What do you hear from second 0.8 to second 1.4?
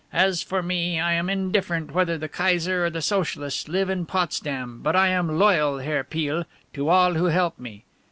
I am